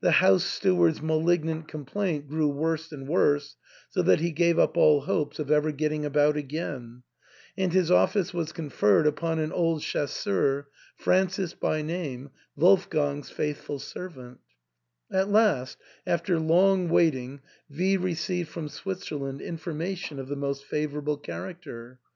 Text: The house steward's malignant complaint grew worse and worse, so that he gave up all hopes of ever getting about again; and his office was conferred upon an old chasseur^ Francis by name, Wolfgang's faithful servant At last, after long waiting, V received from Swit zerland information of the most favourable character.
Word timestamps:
The 0.00 0.10
house 0.18 0.42
steward's 0.42 1.00
malignant 1.00 1.68
complaint 1.68 2.26
grew 2.26 2.48
worse 2.48 2.90
and 2.90 3.06
worse, 3.06 3.54
so 3.88 4.02
that 4.02 4.18
he 4.18 4.32
gave 4.32 4.58
up 4.58 4.76
all 4.76 5.02
hopes 5.02 5.38
of 5.38 5.48
ever 5.48 5.70
getting 5.70 6.04
about 6.04 6.36
again; 6.36 7.04
and 7.56 7.72
his 7.72 7.88
office 7.88 8.34
was 8.34 8.50
conferred 8.50 9.06
upon 9.06 9.38
an 9.38 9.52
old 9.52 9.82
chasseur^ 9.82 10.64
Francis 10.96 11.54
by 11.54 11.82
name, 11.82 12.30
Wolfgang's 12.56 13.30
faithful 13.30 13.78
servant 13.78 14.40
At 15.12 15.30
last, 15.30 15.78
after 16.04 16.40
long 16.40 16.88
waiting, 16.88 17.40
V 17.68 17.96
received 17.96 18.48
from 18.48 18.66
Swit 18.66 19.04
zerland 19.08 19.40
information 19.40 20.18
of 20.18 20.26
the 20.26 20.34
most 20.34 20.64
favourable 20.64 21.16
character. 21.16 22.00